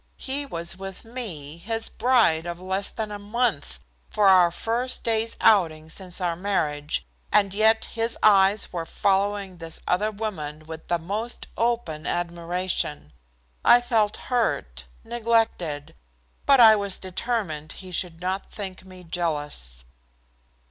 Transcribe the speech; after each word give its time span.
He 0.17 0.47
was 0.47 0.77
with 0.77 1.05
me, 1.05 1.57
his 1.59 1.87
bride 1.87 2.47
of 2.47 2.59
less 2.59 2.89
than 2.89 3.11
a 3.11 3.19
month, 3.19 3.79
for 4.09 4.29
our 4.29 4.49
first 4.49 5.03
day's 5.03 5.37
outing 5.39 5.91
since 5.91 6.19
our 6.19 6.35
marriage, 6.35 7.05
and 7.31 7.53
yet 7.53 7.85
his 7.93 8.17
eyes 8.23 8.73
were 8.73 8.87
following 8.87 9.57
this 9.57 9.79
other 9.85 10.09
woman 10.09 10.65
with 10.65 10.87
the 10.87 10.97
most 10.97 11.45
open 11.55 12.07
admiration. 12.07 13.13
I 13.63 13.79
felt 13.79 14.17
hurt, 14.33 14.87
neglected, 15.03 15.93
but 16.47 16.59
I 16.59 16.75
was 16.75 16.97
determined 16.97 17.73
he 17.73 17.91
should 17.91 18.19
not 18.21 18.49
think 18.49 18.83
me 18.83 19.03
jealous. 19.03 19.85